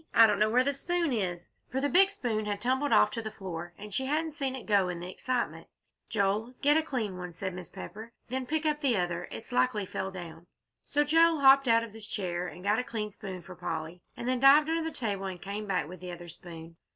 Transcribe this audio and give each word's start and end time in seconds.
"I 0.15 0.25
don't 0.25 0.39
know 0.39 0.49
where 0.49 0.63
the 0.63 0.73
spoon 0.73 1.13
is," 1.13 1.51
for 1.69 1.79
the 1.79 1.87
big 1.87 2.09
spoon 2.09 2.45
had 2.45 2.59
tumbled 2.59 2.91
off 2.91 3.11
to 3.11 3.21
the 3.21 3.29
floor, 3.29 3.75
and 3.77 3.93
she 3.93 4.07
hadn't 4.07 4.31
seen 4.31 4.55
it 4.55 4.65
go 4.65 4.89
in 4.89 4.99
the 4.99 5.11
excitement. 5.11 5.67
"Joel, 6.09 6.55
get 6.63 6.75
a 6.75 6.81
clean 6.81 7.19
one," 7.19 7.33
said 7.33 7.53
Mrs. 7.53 7.73
Pepper, 7.73 8.01
"and 8.01 8.11
then 8.29 8.47
pick 8.47 8.65
up 8.65 8.81
the 8.81 8.97
other; 8.97 9.27
it's 9.29 9.51
likely 9.51 9.83
it 9.83 9.89
fell 9.89 10.09
down." 10.09 10.47
So 10.81 11.03
Joel 11.03 11.41
hopped 11.41 11.67
out 11.67 11.83
of 11.83 11.93
his 11.93 12.07
chair 12.07 12.47
and 12.47 12.63
got 12.63 12.79
a 12.79 12.83
clean 12.83 13.11
spoon 13.11 13.43
for 13.43 13.53
Polly, 13.53 14.01
and 14.17 14.27
then 14.27 14.39
dived 14.39 14.69
under 14.69 14.83
the 14.83 14.89
table 14.89 15.25
and 15.25 15.39
came 15.39 15.67
back 15.67 15.87
with 15.87 15.99
the 15.99 16.11
other 16.11 16.29
spoon. 16.29 16.77